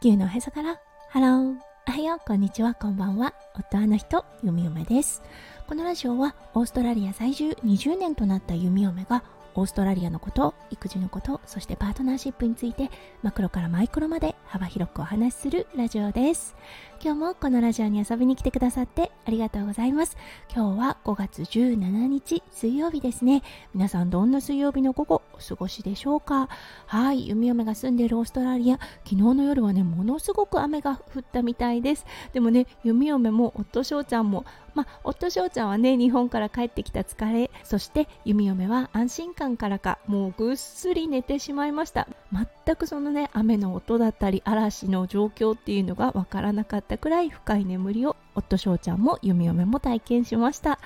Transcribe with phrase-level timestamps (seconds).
[0.00, 0.80] 地球のへそから。
[1.08, 1.56] ハロー
[1.88, 5.24] おはようこんにちはこんばんは夫あの人ゆみおめです。
[5.66, 9.24] このラジオはオーストラリア在住20年となったゆみおめが
[9.56, 12.92] オーストラリアのこと育児のことそしてパートナーシップについて
[13.24, 16.54] マクロからマイクロまで幅広くお話しするラジオです。
[17.00, 20.16] 今日もこのラジオに遊びに来てくださってありがとうございます。
[20.52, 21.76] 今日は5月17
[22.08, 23.44] 日水曜日ですね。
[23.72, 26.48] 皆さんどんな水曜日の午後お過ごしでしょうか？
[26.86, 28.80] はい弓嫁が住んでいるオーストラリア。
[29.04, 32.04] 昨日の夜はねものすごく雨が降ったみたいです。
[32.32, 34.44] でもね弓嫁も夫翔ちゃんも
[34.74, 37.50] まあ、夫翔ちゃんはね日本から帰ってきた疲れ。
[37.62, 42.08] そして弓嫁は安心感からかもうぐっすり寝てしまいました。
[42.32, 46.87] 全くそのね雨の音だったり嵐の状況っていうのがわからなかった。
[46.96, 50.78] くらい深い眠りを夫翔ちゃんも弓嫁も体験しました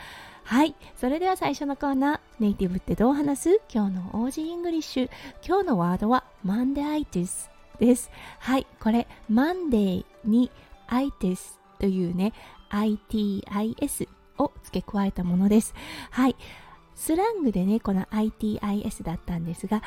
[0.45, 3.61] はいそれでは最初のコーナーネイティブってどう話す？
[3.73, 5.11] 今日の Aussie English
[5.47, 10.51] 今日のワードはマンデアイティスですはいこれマンデーに
[10.89, 12.33] アイティスというね
[12.73, 14.09] ITIS
[14.39, 15.75] を付け加えたものです。
[16.11, 16.37] はい。
[16.95, 19.83] スラングでね、この ITIS だったんですが、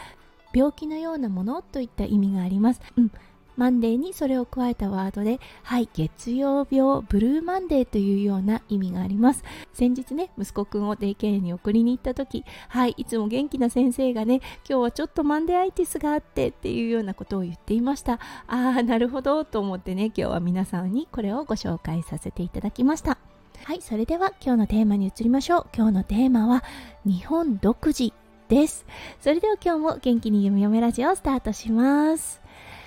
[0.54, 2.82] 病気のようなものといった意味があります。
[2.98, 3.12] うん。
[3.58, 9.44] マンデーにそれを加えたワードで、はい、月曜病、ブルーマンデーというような意味があります。
[9.74, 18.14] 先日ね、息子くんをデイケアに送りに行った時、はい、いつも元気な先生がね、今日はちょっとマンデーアイティスがあってっていうようなことを言っていました。
[18.48, 23.18] ああ、なるほどと思ってね、今日は皆さんにこれをご紹介させていただきました。
[23.64, 25.68] はい、それでは今日のテーマに移りましょう。
[25.76, 26.64] 今日のテーマは、
[27.06, 28.14] 日本独自
[28.48, 28.86] です。
[29.22, 32.45] それでは今日も元気に読み読めラジオをスタートします。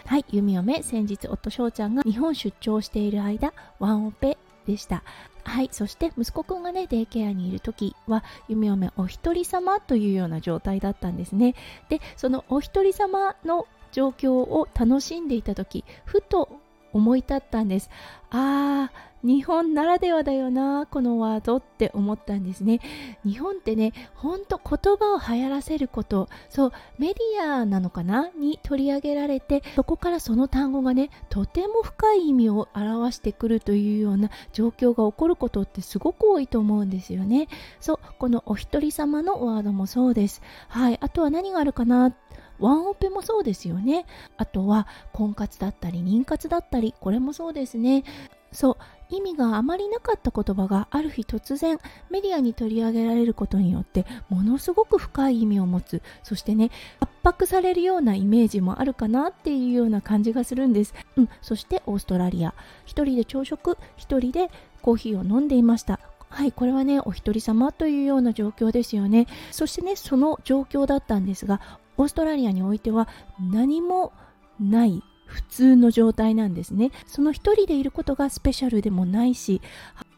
[0.08, 5.02] はい、弓嫁、先日夫翔ちゃんが日本出張している間、ワンオペでした。
[5.44, 11.54] はい、そして息子くんがね、デイケアにいる時は、弓嫁お一人様というような状態だったんですね。
[11.90, 16.58] で、そのお一人様の状況を楽しんでいた時、ふと
[16.94, 17.90] 思い立ったんです。
[18.30, 22.80] あー、日本ならではだよなこのワードって思ったんですね
[23.24, 37.48] 日本ってねほんと言葉を流行らせることそうメディアなのかなに取り上げられてそこからその単語がねとても深い意味を表してくるというような状況が起こることってすごく多いと思うんですよね
[37.80, 42.14] そうこのお一人様のワードもそうですはいあとは何があるかな？
[42.60, 44.04] ワンオペもそうですよね。
[44.36, 48.02] あとは婚活だったり妊活だったり、これもそうですね。
[48.50, 48.76] そう
[49.10, 51.78] 意味があまりなかった言葉がある日突然
[52.10, 56.02] メディアに取り上げられることによってものすごく深い意味を持つ。
[56.22, 56.70] そしてね
[57.00, 62.54] 圧迫されるようなイメージもあるかなっていうような感じがするんです、うん、そしてオーストラリア。
[62.84, 64.50] 一人で朝食一人で
[64.82, 66.00] コーヒーを飲んでいました。
[66.30, 69.26] はい、これはね、お一人様というような状況ですよね。
[69.50, 71.60] そしてね、その状況だったんですが、
[71.96, 73.08] オーストラリアにおいては
[73.40, 74.12] 何も
[74.60, 76.90] ない普通の状態なんですね。
[77.06, 79.60] その一人でいることがスペシャルでもないし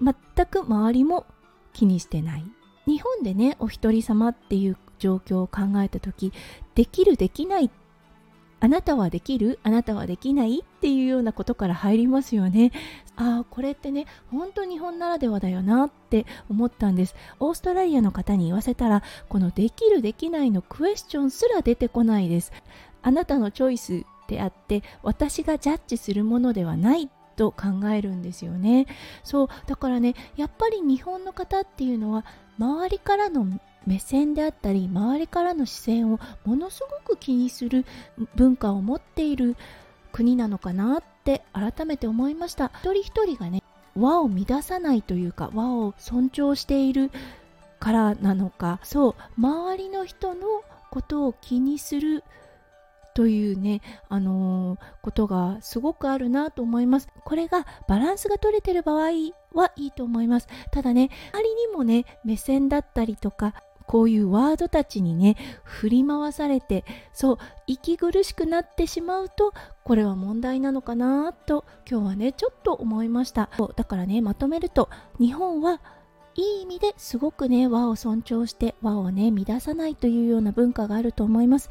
[0.00, 1.26] 全く周りも
[1.72, 2.44] 気にしてない。
[2.86, 6.32] 日本でねお一人様っていう状況を考えた時
[6.74, 7.70] できるできない
[8.62, 12.72] あなたはできるあなたはできないっていうようなことから入りますよね。
[13.16, 17.14] ああこれってね本当日本ならではだよなって思ったんです。
[17.38, 22.52] オーストラリアの方に言わせたらこのできるできないのクエスチョンすら出てこないです。
[23.02, 28.86] あなたのチョイスであって私がジャッジするものではないと考えるんですよね。
[29.24, 32.24] そうだからねやっぱり日本の方っていうのは
[32.58, 33.46] 周りからの
[33.86, 37.84] 目線であったり周りからの視線をものすごく気にする
[38.36, 39.56] 文化を持っている
[40.12, 42.70] 国なのかなって改めて思いました。
[42.82, 43.62] 一人一人がね
[43.96, 47.10] 和を乱さないというか和を尊重している
[47.80, 48.78] からなのか。
[48.84, 52.22] そう周りの人のことを気にする
[53.14, 57.08] というね、あのー、ことがすごくあるなと思います。
[57.24, 59.10] これがバランスが取れてる場合
[59.52, 60.48] はいいと思います。
[60.70, 63.54] ただね、周りにもね、目線だったりとか、
[63.86, 69.52] こういうワードたちにね、振り回されて、そう、息苦しくなってしまうと、
[69.82, 73.50] これは問題なのかなと、今日はね、ちょっと思いました。
[73.74, 75.80] だからね、まとめると、日本は
[76.36, 81.68] いい意味ですごくね、和を尊重して、和をね、乱さないというような文化があると思います。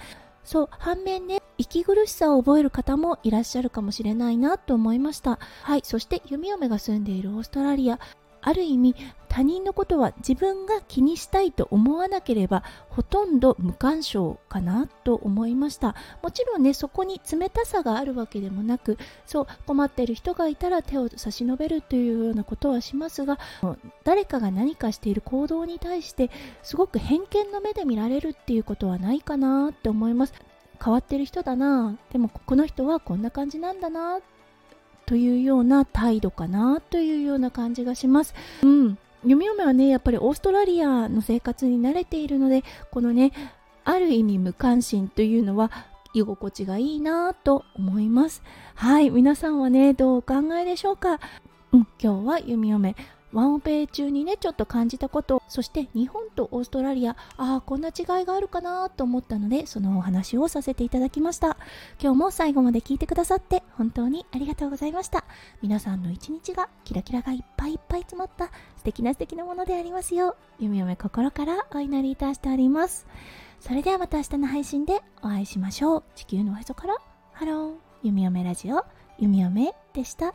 [0.49, 5.37] そう反面ね息苦しさを覚える方もいらっしゃるかもしれないなと思いました。
[5.61, 7.99] はいそして弓嫁が住んでいるオーストラリア。
[8.41, 8.95] ある意味
[9.29, 15.95] 他人のことは自分が気にしたいと思わなければほとんど無干渉かなと思いました。
[16.21, 23.39] もちろんねそこに冷たさがあるわけでもなくそう困っている人がいたら手を差し伸べるというようなことはしますが
[24.03, 26.31] 誰かが何かしている行動に対して
[26.63, 30.33] すごく偏見の目で見られるっていうことはないかなって思います。
[30.83, 34.19] 変わってる人だなでもこの人はこんな感じなんだな
[35.05, 38.33] というような態度かなというような感じがします。
[38.63, 38.97] うん。
[39.25, 43.31] 弓嫁はねやっぱりオーストラリアの生活に慣れているのでこのね
[43.83, 45.71] ある意味無関心というのは
[46.13, 48.41] 居心地がいいなと思います。
[48.75, 51.19] はい皆さんはねどうお考えでしょうか、
[51.71, 52.95] うん、今日は弓嫁
[53.31, 55.43] ワンオペ中にねちょっと感じたこと。
[55.47, 61.57] そして日本とオーストラリアああこんな違いがあるかなと思ったのでそのお話をさせていただきました。
[62.01, 65.25] 今日も最後まで聞いてくださって本当にありがとうございました。
[65.61, 68.47] 皆さんの一日がキラキラがいっぱいいっぱい詰まった
[68.77, 73.05] 素敵な素敵なものでありますよう弓嫁心からお祈りいたしております。
[73.59, 76.03] それではまた明日の配信でお会いしましょう。
[76.15, 76.95] 地球のおへそから。
[77.33, 77.73] ハロー。
[78.03, 78.85] 弓嫁ラジオ。
[79.17, 80.33] 弓嫁でした。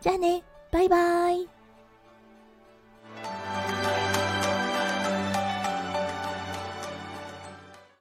[0.00, 0.42] じゃあね。
[0.72, 1.53] バイバイ。